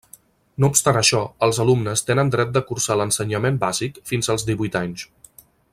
No 0.63 0.69
obstant 0.75 0.97
això, 1.01 1.19
els 1.47 1.59
alumnes 1.65 2.03
tenen 2.07 2.33
dret 2.37 2.55
de 2.57 2.65
cursar 2.71 2.99
l'Ensenyament 3.01 3.61
Bàsic 3.67 4.01
fins 4.13 4.35
als 4.35 4.47
divuit 4.49 4.83
anys. 4.85 5.07